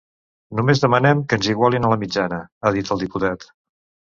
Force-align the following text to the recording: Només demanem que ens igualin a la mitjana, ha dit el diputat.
Només 0.59 0.81
demanem 0.85 1.21
que 1.33 1.39
ens 1.41 1.51
igualin 1.55 1.85
a 1.91 1.91
la 1.93 1.99
mitjana, 2.07 2.41
ha 2.63 2.73
dit 2.79 2.93
el 2.97 3.05
diputat. 3.07 3.47